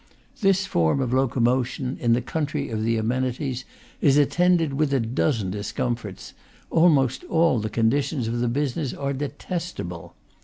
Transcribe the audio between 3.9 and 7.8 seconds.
is attended with a dozen discomforts; almost all the